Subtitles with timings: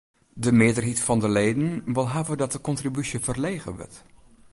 [0.33, 3.97] De mearheid fan de leden wol hawwe dat de kontribúsje ferlege wurdt.